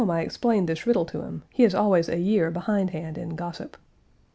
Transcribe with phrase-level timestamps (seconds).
[0.01, 3.35] Going home I explained this riddle to him; he is always a year behindhand in
[3.35, 3.77] gossip.